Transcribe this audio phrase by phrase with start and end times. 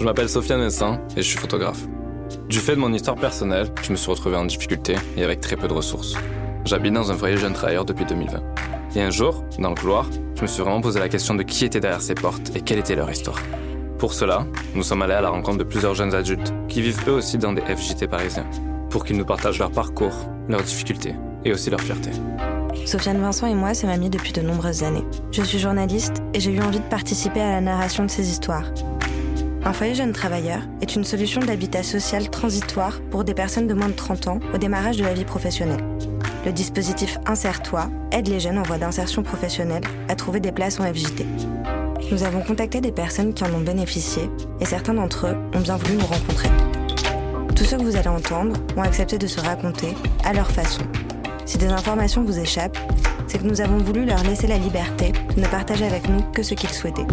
[0.00, 1.86] Je m'appelle Sofiane Messin et je suis photographe.
[2.48, 5.56] Du fait de mon histoire personnelle, je me suis retrouvé en difficulté et avec très
[5.56, 6.14] peu de ressources.
[6.64, 8.40] J'habite dans un foyer jeune travailleur depuis 2020.
[8.96, 10.06] Et un jour, dans le couloir,
[10.36, 12.78] je me suis vraiment posé la question de qui était derrière ces portes et quelle
[12.78, 13.38] était leur histoire.
[13.98, 17.12] Pour cela, nous sommes allés à la rencontre de plusieurs jeunes adultes qui vivent eux
[17.12, 18.46] aussi dans des FJT parisiens,
[18.88, 21.14] pour qu'ils nous partagent leur parcours, leurs difficultés
[21.44, 22.10] et aussi leur fierté.
[22.86, 25.04] Sofiane Vincent et moi sommes amis depuis de nombreuses années.
[25.30, 28.64] Je suis journaliste et j'ai eu envie de participer à la narration de ces histoires.
[29.62, 33.88] Un foyer jeune travailleur est une solution d'habitat social transitoire pour des personnes de moins
[33.88, 35.84] de 30 ans au démarrage de la vie professionnelle.
[36.46, 40.84] Le dispositif Insère-toi aide les jeunes en voie d'insertion professionnelle à trouver des places en
[40.84, 41.26] FJT.
[42.10, 45.76] Nous avons contacté des personnes qui en ont bénéficié et certains d'entre eux ont bien
[45.76, 46.48] voulu nous rencontrer.
[47.54, 50.82] Tous ceux que vous allez entendre ont accepté de se raconter à leur façon.
[51.44, 52.78] Si des informations vous échappent,
[53.26, 56.42] c'est que nous avons voulu leur laisser la liberté de ne partager avec nous que
[56.42, 57.06] ce qu'ils souhaitaient.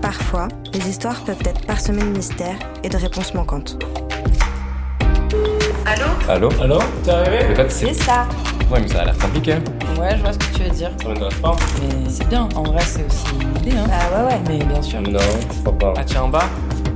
[0.00, 3.78] Parfois, les histoires peuvent être parsemées de mystères et de réponses manquantes.
[5.86, 8.02] Allô Allô Allô T'es arrivé Peut-être C'est c'est...
[8.04, 8.26] ça
[8.70, 9.52] Ouais, mais ça a l'air compliqué.
[9.98, 10.90] Ouais, je vois ce que tu veux dire.
[11.00, 13.86] Ça m'intéresse pas Mais c'est bien, en vrai, c'est aussi une idée, hein.
[13.92, 14.40] Ah ouais ouais.
[14.48, 15.00] Mais bien sûr.
[15.02, 15.94] Non, je crois pas.
[15.96, 16.48] Ah tiens, en bas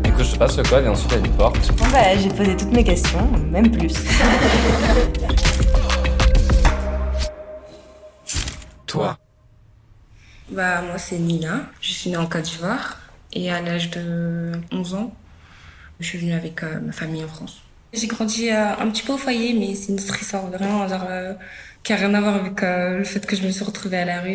[0.04, 1.72] Écoute, je te passe le code et ensuite il y a une porte.
[1.76, 3.94] Bon bah j'ai posé toutes mes questions, même plus.
[8.86, 9.16] Toi
[10.50, 12.98] Bah moi c'est Nina, je suis née en Côte d'Ivoire
[13.32, 15.14] et à l'âge de 11 ans,
[16.00, 17.62] je suis venue avec euh, ma famille en France.
[17.92, 21.04] J'ai grandi euh, un petit peu au foyer mais c'est une autre histoire vraiment genre,
[21.08, 21.34] euh,
[21.84, 24.04] qui a rien à voir avec euh, le fait que je me suis retrouvée à
[24.04, 24.34] la rue.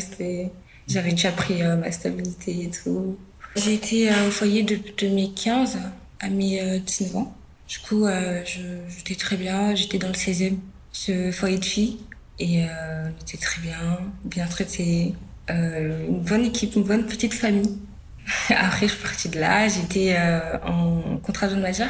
[0.88, 3.18] J'avais déjà pris ma stabilité et tout.
[3.58, 5.80] J'ai été au foyer de, de mes 15
[6.22, 7.36] à mes euh, 19 ans.
[7.68, 8.06] Du coup,
[8.46, 10.58] j'étais très bien, j'étais dans le 16e,
[10.92, 11.98] ce foyer de filles.
[12.38, 15.16] Et on était très bien, bien traités.
[15.50, 17.78] Euh, une bonne équipe, une bonne petite famille.
[18.50, 19.68] Après, je suis partie de là.
[19.68, 21.90] J'étais euh, en contrat de majeur,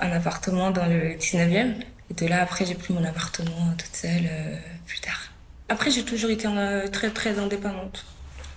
[0.00, 1.74] un appartement dans le 19e.
[2.10, 5.20] Et de là, après, j'ai pris mon appartement toute seule euh, plus tard.
[5.68, 8.04] Après, j'ai toujours été euh, très, très indépendante.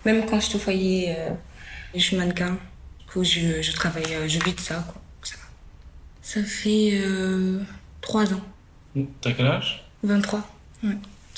[0.06, 1.30] Même quand j'étais au foyer, euh,
[1.96, 2.58] je suis mannequin.
[3.00, 5.02] Du coup, je, je travaille, euh, je vis de ça, quoi.
[5.24, 5.36] Ça,
[6.22, 7.60] ça fait euh,
[8.02, 8.42] trois ans.
[9.22, 9.84] T'as quel âge?
[10.04, 10.48] 23.
[10.84, 10.90] Ouais.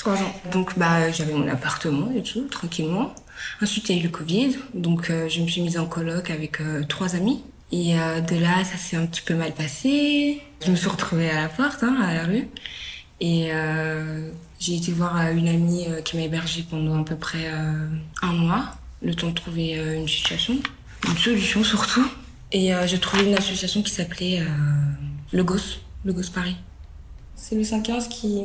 [0.01, 0.33] 3 ans.
[0.51, 3.13] Donc, bah, j'avais mon appartement et tout, tranquillement.
[3.61, 4.57] Ensuite, il y a eu le Covid.
[4.73, 7.43] Donc, euh, je me suis mise en coloc avec euh, trois amis.
[7.71, 10.41] Et euh, de là, ça s'est un petit peu mal passé.
[10.65, 12.47] Je me suis retrouvée à la porte, hein, à la rue.
[13.19, 18.33] Et euh, j'ai été voir une amie qui m'a hébergée pendant à peu près un
[18.33, 20.57] mois, le temps de trouver une situation,
[21.07, 22.07] une solution surtout.
[22.51, 24.43] Et j'ai trouvé une association qui s'appelait
[25.31, 26.55] Le GOS, Le GOS Paris.
[27.35, 28.41] C'est le 115 qui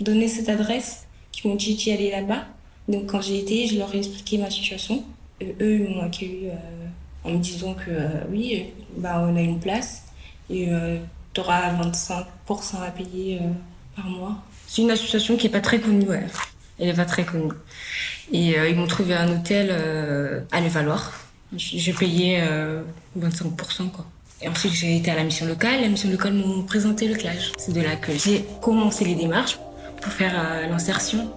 [0.00, 2.44] donné cette adresse, qui m'ont dit d'y aller là-bas.
[2.88, 5.04] Donc quand j'y étais, je leur ai expliqué ma situation.
[5.42, 6.54] Eux, ils m'ont accueilli euh,
[7.24, 10.04] en me disant que euh, oui, euh, bah, on a une place
[10.50, 10.68] et
[11.32, 12.26] tu auras 25%
[12.86, 13.40] à payer
[13.96, 14.36] par mois.
[14.66, 16.26] C'est une association qui est pas très connue, ouais.
[16.78, 17.52] Elle est pas très connue.
[18.30, 19.70] Et ils m'ont trouvé un hôtel
[20.52, 21.00] à Levallois.
[21.56, 22.82] J'ai payé euh,
[23.18, 24.06] 25%, quoi.
[24.42, 25.80] Et ensuite, j'ai été à la mission locale.
[25.80, 27.52] La mission locale m'ont présenté le CLAGE.
[27.56, 29.58] C'est de là que j'ai commencé les démarches
[30.04, 31.30] pour faire euh, l'insertion.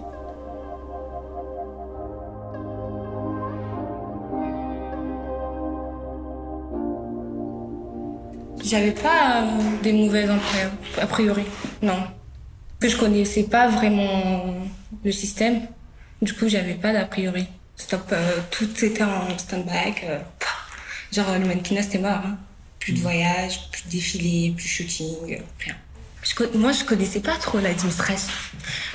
[8.64, 11.44] J'avais pas euh, des mauvaises employeurs, a priori.
[11.82, 12.02] Non.
[12.80, 14.54] Que je connaissais pas vraiment
[15.04, 15.62] le système.
[16.20, 17.46] Du coup, j'avais pas d'a priori.
[17.76, 19.94] Stop, euh, tout était en stand-by.
[20.04, 20.18] euh,
[21.12, 22.20] genre, le mannequinat, c'était mort.
[22.24, 22.36] hein.
[22.78, 25.74] Plus de voyage, plus de défilé, plus de shooting, euh, rien.
[26.54, 28.32] Moi, je connaissais pas trop l'administration.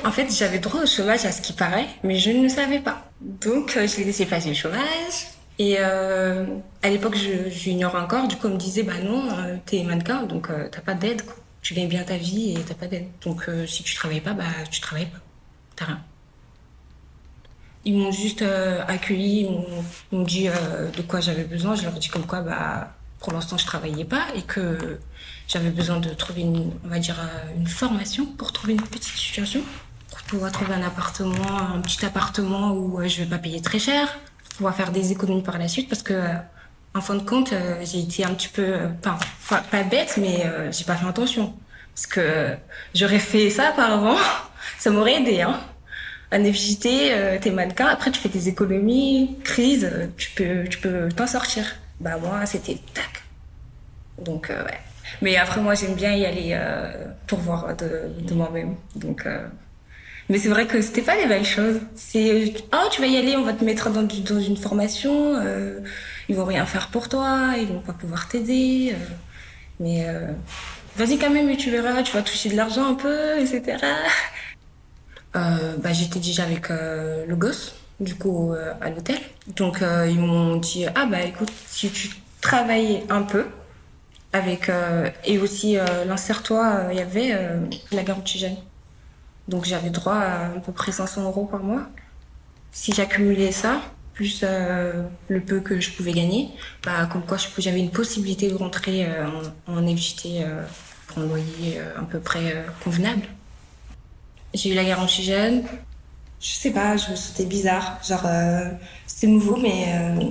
[0.05, 2.79] En fait, j'avais droit au chômage à ce qui paraît, mais je ne le savais
[2.79, 3.09] pas.
[3.21, 5.27] Donc, euh, je l'ai laissé passer le chômage.
[5.59, 6.45] Et euh,
[6.81, 7.17] à l'époque,
[7.47, 8.27] j'ignore encore.
[8.27, 11.21] Du coup, on me disait, bah non, euh, t'es mannequin, donc t'as pas d'aide.
[11.61, 13.07] Tu gagnes bien ta vie et t'as pas d'aide.
[13.23, 15.19] Donc, si tu travailles pas, bah tu travailles pas.
[15.75, 16.01] T'as rien.
[17.85, 18.43] Ils m'ont juste
[18.87, 19.47] accueilli,
[20.11, 21.75] ils m'ont dit de quoi j'avais besoin.
[21.75, 22.93] Je leur ai dit comme quoi, bah,
[23.23, 24.99] pour l'instant, je travaillais pas et que
[25.47, 29.15] j'avais besoin de trouver une, on va dire, euh, une formation pour trouver une petite
[29.15, 29.61] situation,
[30.11, 33.79] pour pouvoir trouver un appartement, un petit appartement où euh, je vais pas payer très
[33.79, 36.33] cher, pour pouvoir faire des économies par la suite parce que, euh,
[36.93, 37.53] en fin de compte,
[37.83, 39.17] j'ai été un petit peu, pas,
[39.71, 41.55] pas bête, mais euh, j'ai pas fait attention.
[41.95, 42.55] Parce que
[42.93, 44.17] j'aurais fait ça auparavant,
[44.77, 45.59] ça m'aurait aidé, hein.
[46.31, 51.27] Un FJT, t'es mannequin, après tu fais tes économies, crise, tu peux, tu peux t'en
[51.27, 51.63] sortir.
[51.99, 53.23] Bah moi, c'était tac.
[54.19, 54.79] Donc euh, ouais.
[55.21, 58.75] Mais après moi, j'aime bien y aller euh, pour voir de, de moi-même.
[58.95, 59.47] Donc euh,
[60.29, 61.81] Mais c'est vrai que c'était pas des belles choses.
[61.95, 65.81] C'est oh tu vas y aller, on va te mettre dans, dans une formation, euh,
[66.29, 68.93] ils vont rien faire pour toi, ils vont pas pouvoir t'aider.
[68.95, 69.15] Euh,
[69.79, 70.33] mais euh,
[70.97, 73.77] vas-y quand même, tu verras, tu vas toucher de l'argent un peu, etc.
[75.35, 79.19] Euh, bah, j'étais déjà avec euh, le gosse, du coup, euh, à l'hôtel.
[79.55, 82.09] Donc, euh, ils m'ont dit, ah bah écoute, si tu
[82.41, 83.45] travailles un peu,
[84.33, 84.71] avec
[85.25, 85.77] et aussi
[86.07, 87.37] l'insère-toi, il y avait
[87.91, 88.55] la garantie jeune.
[89.47, 91.83] Donc, j'avais droit à à peu près 500 euros par mois.
[92.71, 93.79] Si j'accumulais ça,
[94.13, 96.49] plus euh, le peu que je pouvais gagner,
[96.83, 99.25] bah, comme quoi j'avais une possibilité de rentrer euh,
[99.67, 100.63] en, en FJT euh,
[101.07, 103.23] pour un loyer euh, à peu près euh, convenable.
[104.53, 105.63] J'ai eu la garantie jeune.
[106.43, 107.99] Je sais pas, je c'était bizarre.
[108.05, 108.69] Genre, euh,
[109.07, 110.25] c'était nouveau, mais euh,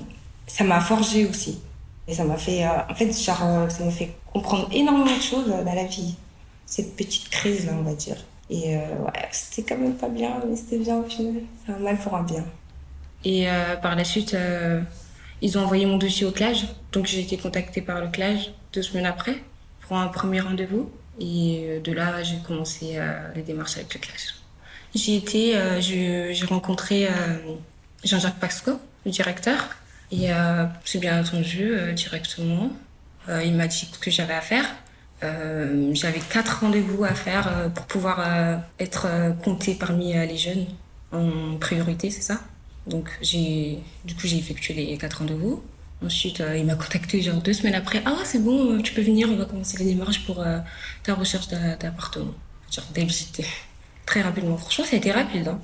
[0.47, 1.59] ça m'a forgé aussi.
[2.06, 5.49] Et ça m'a fait, euh, en fait, genre, ça m'a fait comprendre énormément de choses
[5.49, 6.14] dans la vie.
[6.67, 8.17] Cette petite crise, là, on va dire.
[8.50, 11.43] Et ouais, c'était quand même pas bien, mais c'était bien au final.
[11.64, 12.44] C'est un mal pour un bien.
[13.25, 13.47] Et
[13.81, 14.37] par la suite,
[15.41, 16.67] ils ont envoyé mon dossier au CLAGE.
[16.93, 19.43] Donc j'ai été contactée par le CLAGE deux semaines après
[19.81, 20.91] pour un premier rendez-vous.
[21.19, 22.99] Et de là, j'ai commencé
[23.35, 24.42] les démarches avec le CLAGE.
[24.94, 27.11] J'y étais, euh, j'ai rencontré euh,
[28.05, 29.71] Jean-Jacques Pasco, le directeur.
[30.11, 32.71] Et euh, j'ai bien entendu euh, directement.
[33.44, 34.67] Il m'a dit ce que j'avais à faire.
[35.23, 38.19] J'avais quatre rendez-vous à faire pour pouvoir
[38.81, 39.06] être
[39.44, 40.67] comptée parmi les jeunes
[41.12, 42.41] en priorité, c'est ça?
[42.89, 45.62] Donc j'ai, du coup j'ai effectué les quatre rendez-vous.
[46.05, 48.03] Ensuite, il m'a contacté genre deux semaines après.
[48.05, 50.44] Ah c'est bon, tu peux venir, on va commencer les démarches pour
[51.05, 52.35] ta recherche d'a- d'appartement.
[52.73, 53.47] Genre d'habiter.
[54.06, 54.56] Très rapidement.
[54.56, 55.49] Franchement, ça a été rapide.
[55.49, 55.58] Hein.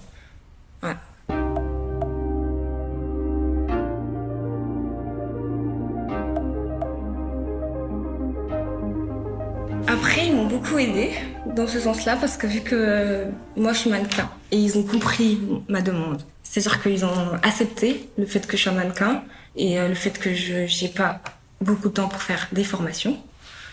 [9.87, 11.13] Après, ils m'ont beaucoup aidé
[11.47, 13.25] dans ce sens-là parce que vu que euh,
[13.57, 16.23] moi je suis mannequin et ils ont compris ma demande.
[16.43, 19.23] C'est-à-dire qu'ils ont accepté le fait que je sois mannequin
[19.57, 21.21] et euh, le fait que je j'ai pas
[21.63, 23.19] beaucoup de temps pour faire des formations.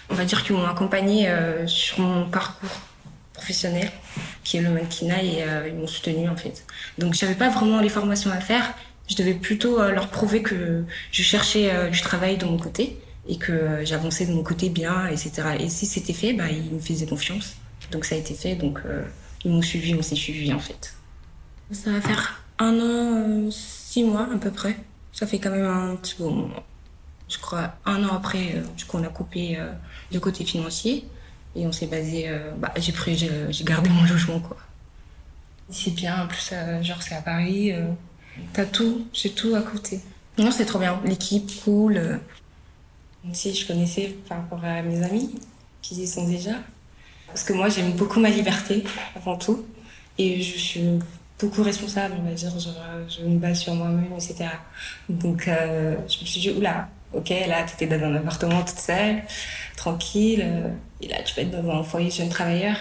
[0.09, 2.79] On va dire qu'ils m'ont accompagné euh, sur mon parcours
[4.44, 6.65] qui est le mannequinat et euh, ils m'ont soutenu en fait.
[6.97, 8.74] Donc j'avais pas vraiment les formations à faire.
[9.09, 12.97] Je devais plutôt euh, leur prouver que je cherchais euh, du travail de mon côté
[13.27, 15.57] et que j'avançais de mon côté bien, etc.
[15.59, 17.56] Et si c'était fait, bah, ils me faisaient confiance.
[17.92, 18.80] Donc ça a été fait, donc
[19.44, 20.94] ils m'ont suivi, on s'est suivi en fait.
[21.71, 24.77] Ça va faire un an, six mois à peu près.
[25.12, 26.63] Ça fait quand même un petit bon moment.
[27.27, 29.57] Je crois un an après, euh, du coup on a coupé
[30.12, 31.06] le côté financier
[31.56, 32.25] et on s'est basé.
[32.28, 34.57] euh, bah, j'ai pris, j'ai gardé mon logement quoi.
[35.69, 37.72] C'est bien, en plus euh, genre c'est à Paris.
[37.72, 37.88] euh,
[38.54, 40.00] T'as tout, j'ai tout à côté.
[40.38, 41.00] Non, c'est trop bien.
[41.06, 41.94] L'équipe, cool.
[43.24, 45.40] même si je connaissais par rapport à mes amis
[45.81, 46.52] qui y sont déjà.
[47.28, 48.84] Parce que moi, j'aime beaucoup ma liberté,
[49.16, 49.66] avant tout.
[50.18, 50.84] Et je suis
[51.40, 52.50] beaucoup responsable, on va dire.
[52.60, 52.74] Genre,
[53.07, 54.48] je me base sur moi-même, etc.
[55.10, 58.79] Donc, euh, je me suis dit, oula, ok, là, tu étais dans un appartement toute
[58.79, 59.23] seule,
[59.77, 60.41] tranquille.
[60.44, 60.69] euh,
[61.01, 62.75] et là, tu vas être dans un foyer jeune travailleur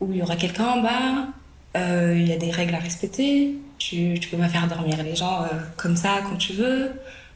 [0.00, 1.28] où il y aura quelqu'un en bas.
[1.76, 3.54] euh, Il y a des règles à respecter.
[3.78, 5.46] Tu, tu peux pas faire dormir les gens euh,
[5.76, 6.92] comme ça quand tu veux.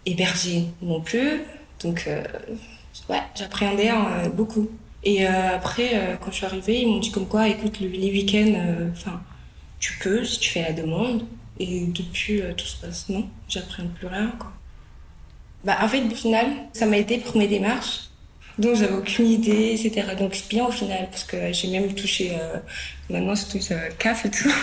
[0.07, 1.43] Héberger non plus.
[1.83, 2.09] Donc,
[3.09, 4.69] ouais, j'appréhendais euh, beaucoup.
[5.03, 8.55] Et après, quand je suis arrivée, ils m'ont dit comme quoi, écoute, le- les week-ends,
[8.93, 9.21] enfin,
[9.81, 11.27] tu peux si tu fais la demande.
[11.61, 14.53] Et depuis, tout se passe non, j'appréhende plus rien, quoi.
[15.65, 18.11] Bah, en fait, au final, ça m'a aidé pour mes démarches.
[18.59, 20.15] Donc, j'avais aucune idée, etc.
[20.19, 22.59] Donc, c'est bien au final, parce que j'ai même touché, euh,
[23.09, 24.55] maintenant, je touche euh, CAF et tout.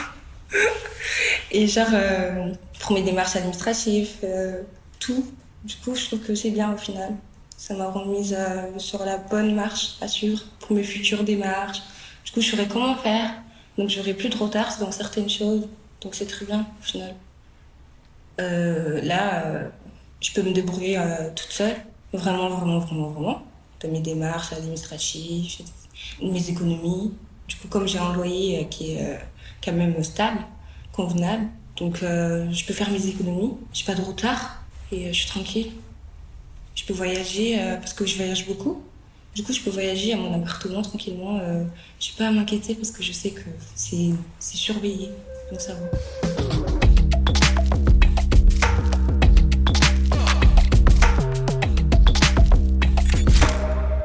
[1.52, 4.62] et genre, euh, pour mes démarches administratives, euh,
[5.00, 5.26] tout.
[5.64, 7.16] Du coup, je trouve que c'est bien au final.
[7.58, 11.82] Ça m'a remise euh, sur la bonne marche à suivre pour mes futures démarches.
[12.26, 13.32] Du coup, je saurais comment faire.
[13.78, 15.68] Donc, j'aurai plus de retard dans certaines choses.
[16.02, 17.16] Donc, c'est très bien au final.
[18.40, 19.72] Euh, là,
[20.22, 21.76] je peux me débrouiller euh, toute seule.
[22.14, 23.42] Vraiment, vraiment, vraiment, vraiment.
[23.82, 25.64] De mes démarches administratives,
[26.22, 27.14] mes économies.
[27.48, 29.18] Du coup, comme j'ai un loyer euh, qui est euh,
[29.64, 30.40] quand même stable,
[30.94, 31.48] convenable,
[31.78, 33.54] donc je peux faire mes économies.
[33.74, 34.62] J'ai pas de retard
[34.92, 35.72] et je suis tranquille.
[36.76, 38.84] Je peux voyager parce que je voyage beaucoup.
[39.34, 41.40] Du coup, je peux voyager à mon appartement tranquillement.
[41.40, 41.64] Euh,
[42.00, 43.42] je n'ai pas à m'inquiéter parce que je sais que
[43.76, 45.10] c'est surveillé.
[45.50, 46.21] Donc ça va.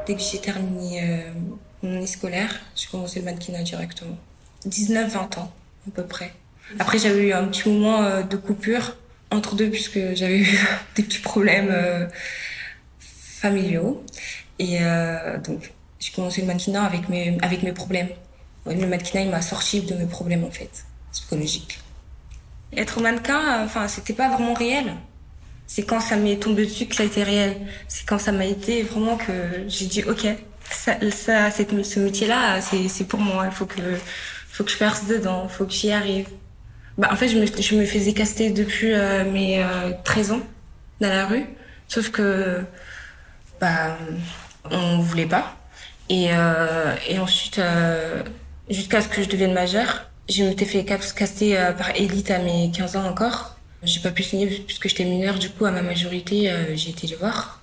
[0.07, 1.31] Dès que j'ai terminé euh,
[1.83, 4.17] mon année scolaire, j'ai commencé le mannequinat directement.
[4.65, 5.51] 19-20 ans,
[5.87, 6.33] à peu près.
[6.79, 8.95] Après, j'avais eu un petit moment euh, de coupure
[9.31, 10.59] entre deux, puisque j'avais eu
[10.95, 12.07] des petits problèmes euh,
[12.99, 14.03] familiaux.
[14.59, 18.09] Et euh, donc, j'ai commencé le mannequinat avec mes, avec mes problèmes.
[18.65, 21.79] Le mannequinat, il m'a sorti de mes problèmes, en fait, psychologiques.
[22.75, 24.93] Être mannequin, enfin, c'était pas vraiment réel.
[25.67, 27.57] C'est quand ça m'est tombé dessus que ça a été réel.
[27.87, 29.33] C'est quand ça m'a été vraiment que
[29.67, 30.25] j'ai dit, OK,
[30.69, 33.45] ça, ça ce métier-là, c'est pour moi.
[33.45, 33.81] Il faut que,
[34.49, 36.27] faut que je perce dedans, il faut que j'y arrive.
[36.97, 39.63] Bah, en fait, je me, je me faisais caster depuis euh, mes
[40.03, 40.41] 13 euh, ans
[40.99, 41.45] dans la rue.
[41.87, 42.61] Sauf que,
[43.61, 43.97] bah,
[44.71, 45.55] on voulait pas.
[46.09, 48.23] Et, euh, et ensuite, euh,
[48.69, 52.71] jusqu'à ce que je devienne majeure, je m'étais fait caster euh, par élite à mes
[52.71, 53.56] 15 ans encore.
[53.87, 55.39] J'ai pas pu signer puisque j'étais mineure.
[55.39, 57.61] Du coup, à ma majorité, euh, j'ai été les voir.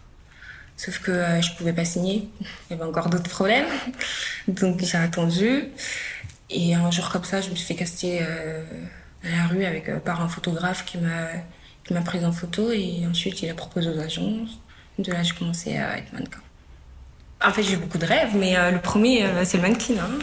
[0.76, 2.28] Sauf que euh, je pouvais pas signer.
[2.40, 3.66] Il y avait encore d'autres problèmes.
[4.48, 5.68] Donc j'ai attendu.
[6.50, 10.20] Et un jour comme ça, je me suis fait caster à la rue avec par
[10.20, 11.28] un photographe qui m'a
[11.84, 14.58] qui m'a prise en photo et ensuite il a proposé aux agences.
[14.98, 16.43] De là, j'ai commencé à être mannequin.
[17.46, 19.94] En fait, j'ai beaucoup de rêves, mais euh, le premier, euh, c'est le mannequin.
[20.00, 20.18] Hein.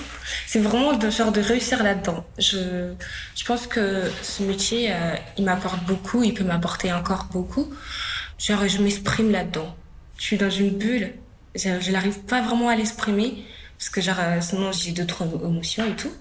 [0.47, 2.25] C'est vraiment de genre de réussir là-dedans.
[2.39, 2.93] Je,
[3.35, 7.71] je pense que ce métier, euh, il m'apporte beaucoup, il peut m'apporter encore beaucoup.
[8.39, 9.75] Genre, je m'exprime là-dedans.
[10.17, 11.13] Je suis dans une bulle.
[11.53, 13.45] Je, n'arrive pas vraiment à l'exprimer
[13.77, 16.13] parce que genre, sinon j'ai d'autres émotions et tout.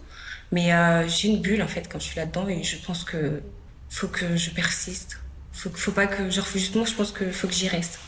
[0.53, 0.71] Mais
[1.09, 3.41] j'ai une bulle en fait quand je suis là-dedans et je pense que
[3.89, 5.21] faut que je persiste.
[5.53, 8.01] Faut, faut pas que, genre, justement, je pense que faut que j'y reste.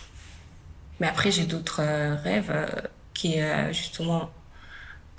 [1.03, 2.65] Mais après, j'ai d'autres euh, rêves euh,
[3.13, 4.31] qui est euh, justement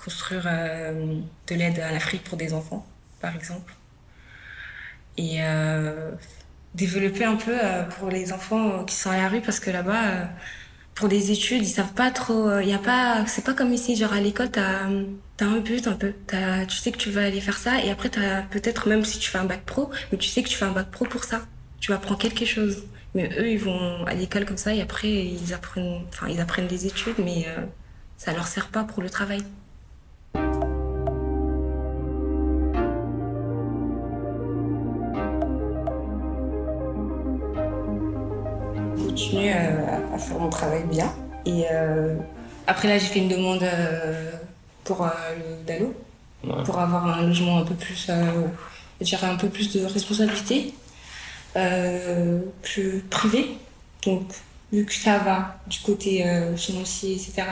[0.02, 2.86] construire de l'aide à l'Afrique pour des enfants,
[3.20, 3.74] par exemple.
[5.16, 5.38] Et
[6.74, 7.56] développer un peu
[7.96, 10.28] pour les enfants qui sont à la rue parce que là-bas,
[10.94, 12.60] pour des études, ils savent pas trop.
[12.60, 14.80] Il y a pas, c'est pas comme ici, genre à l'école, t'as
[15.40, 16.12] as un but un peu.
[16.32, 19.18] As, tu sais que tu vas aller faire ça et après t'as peut-être même si
[19.18, 21.24] tu fais un bac pro, mais tu sais que tu fais un bac pro pour
[21.24, 21.46] ça.
[21.80, 22.84] Tu apprends quelque chose.
[23.14, 26.66] Mais eux, ils vont à l'école comme ça et après, ils apprennent, enfin, ils apprennent
[26.66, 27.64] des études, mais euh,
[28.16, 29.40] ça leur sert pas pour le travail.
[38.96, 41.12] Continuer euh, à faire mon travail bien.
[41.46, 42.16] Et euh,
[42.66, 43.64] après là, j'ai fait une demande
[44.82, 45.94] pour le DALO,
[46.64, 48.10] pour avoir un logement un peu plus,
[49.00, 50.74] je un peu plus de responsabilité
[51.56, 53.56] euh, plus privé.
[54.04, 54.22] Donc,
[54.72, 57.44] vu que ça va du côté euh, financier, etc.,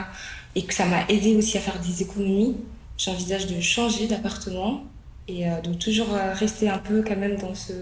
[0.55, 2.57] et que ça m'a aidé aussi à faire des économies,
[2.99, 4.85] j'envisage de changer d'appartement
[5.29, 7.73] et euh, de toujours rester un peu quand même dans ce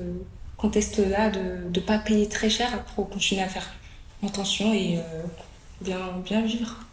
[0.56, 3.68] contexte-là, de ne pas payer très cher pour continuer à faire
[4.22, 4.98] attention et
[5.80, 6.84] bien, bien vivre.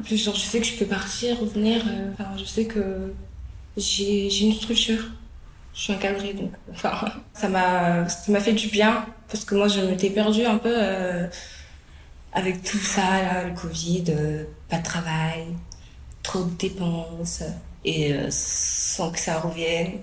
[0.00, 1.84] En plus, genre, je sais que je peux partir, revenir,
[2.38, 3.12] je sais que
[3.76, 5.10] j'ai une structure
[5.74, 9.68] je suis encadrée donc enfin, ça m'a ça m'a fait du bien parce que moi
[9.68, 11.26] je m'étais perdue un peu euh,
[12.32, 15.46] avec tout ça là, le Covid, euh, pas de travail,
[16.22, 17.42] trop de dépenses
[17.84, 19.98] et euh, sans que ça revienne,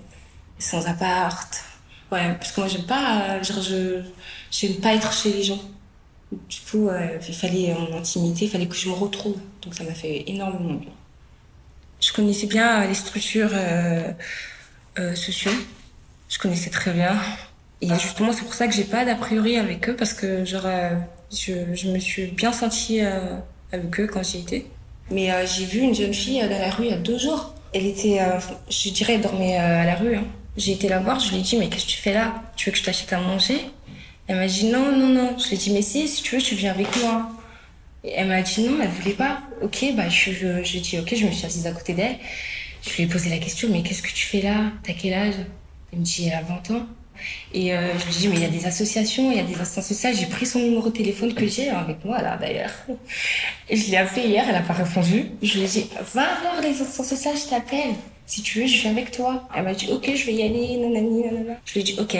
[0.58, 1.64] sans appart.
[2.10, 4.02] Ouais, parce que moi j'aime pas genre je
[4.50, 5.60] j'aime pas être chez les gens.
[6.48, 6.88] Du coup,
[7.28, 9.36] il fallait en intimité, il fallait que je me retrouve.
[9.62, 10.92] Donc ça m'a fait énormément bien.
[12.00, 13.50] Je connaissais bien les structures
[14.98, 15.52] euh, sociaux.
[16.28, 17.16] Je connaissais très bien.
[17.82, 20.66] Et justement, c'est pour ça que j'ai pas d'a priori avec eux parce que genre,
[20.66, 20.90] euh,
[21.32, 23.36] je, je, me suis bien sentie euh,
[23.72, 24.66] avec eux quand j'y étais.
[25.10, 27.54] Mais euh, j'ai vu une jeune fille dans la rue il y a deux jours.
[27.74, 28.20] Elle était,
[28.68, 30.14] je dirais, elle dormait à la rue.
[30.14, 30.24] Hein.
[30.56, 32.34] J'ai été la voir, je lui ai dit, mais qu'est-ce que tu fais là?
[32.54, 33.58] Tu veux que je t'achète à manger?
[34.26, 35.38] Elle m'a dit, non, non, non.
[35.38, 37.30] Je lui ai dit, mais si, si tu veux, tu viens avec moi.
[38.04, 39.40] Et elle m'a dit non, elle voulait pas.
[39.62, 42.16] Ok, bah je, je, je dit ok, je me suis assise à côté d'elle.
[42.82, 44.72] Je lui ai posé la question, mais qu'est-ce que tu fais là?
[44.82, 45.34] T'as quel âge?
[45.92, 46.86] Elle me dit, elle a 20 ans.
[47.54, 49.54] Et euh, je lui dis, mais il y a des associations, il y a des
[49.54, 50.14] instances sociales.
[50.16, 52.72] J'ai pris son numéro de téléphone que j'ai avec moi, là, d'ailleurs.
[53.70, 55.26] Je l'ai appelé hier, elle n'a pas répondu.
[55.42, 57.94] Je lui ai dit, va voir les instances sociales, je t'appelle.
[58.26, 59.48] Si tu veux, je viens avec toi.
[59.54, 61.54] Elle m'a dit, ok, je vais y aller, nanani, nanana.
[61.64, 62.16] Je lui ai dit, ok,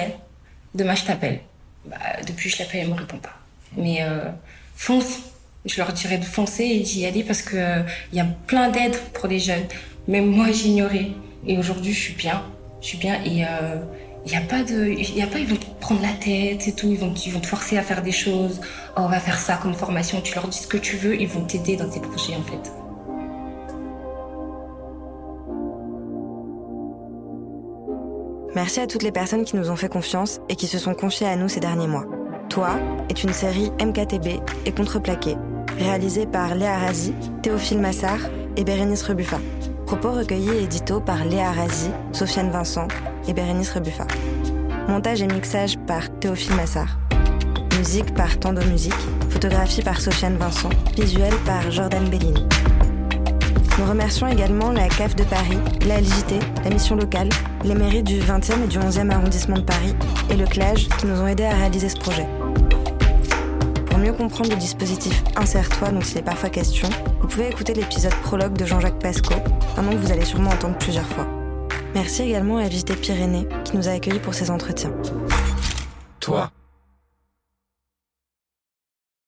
[0.75, 1.41] demain je t'appelle.
[1.87, 3.35] Bah, depuis, je l'appelle, elle me répond pas.
[3.77, 4.31] Mais euh,
[4.77, 5.21] fonce.
[5.65, 8.69] Je leur dirais de foncer et d'y aller parce que euh, il y a plein
[8.69, 9.65] d'aides pour les jeunes.
[10.09, 11.13] Même moi, j'ignorais.
[11.47, 12.43] Et aujourd'hui, je suis bien.
[12.81, 13.23] Je suis bien.
[13.25, 13.83] Et il euh,
[14.27, 14.89] n'y a pas de.
[14.89, 16.89] Y a pas, ils vont te prendre la tête et tout.
[16.89, 18.61] Ils vont, ils vont te forcer à faire des choses.
[18.97, 20.21] Oh, on va faire ça comme formation.
[20.21, 21.21] Tu leur dis ce que tu veux.
[21.21, 22.73] Ils vont t'aider dans tes projets, en fait.
[28.55, 31.27] Merci à toutes les personnes qui nous ont fait confiance et qui se sont confiées
[31.27, 32.05] à nous ces derniers mois.
[32.51, 32.79] Toi
[33.09, 35.37] est une série MKTB et Contreplaqué,
[35.79, 38.21] réalisée par Léa Razi, Théophile Massard
[38.59, 39.39] et Bérénice Rebuffa.
[39.93, 42.89] Propos recueillis et édito par Léa Razi, Sofiane Vincent
[43.29, 44.07] et Bérénice Rebuffa.
[44.89, 46.99] Montage et mixage par Théophile Massard.
[47.77, 48.97] Musique par Tando Musique.
[49.29, 50.71] Photographie par Sofiane Vincent.
[50.97, 52.43] Visuel par Jordan Bellini.
[53.79, 57.29] Nous remercions également la CAF de Paris, la LJT, la mission locale,
[57.63, 59.95] les mairies du 20e et du 11e arrondissement de Paris
[60.31, 62.27] et le CLAGE qui nous ont aidés à réaliser ce projet.
[63.91, 66.89] Pour mieux comprendre le dispositif Insère-toi dont il est parfois question,
[67.33, 69.33] pouvez écouter l'épisode prologue de Jean-Jacques Pasco,
[69.79, 71.27] un nom que vous allez sûrement entendre plusieurs fois.
[71.95, 74.93] Merci également à LJT Pyrénées qui nous a accueillis pour ces entretiens.
[76.21, 76.51] Toi,